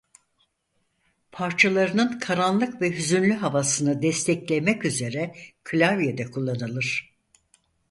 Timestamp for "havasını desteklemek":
3.33-4.85